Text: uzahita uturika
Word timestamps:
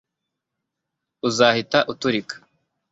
uzahita 1.27 1.77
uturika 1.91 2.35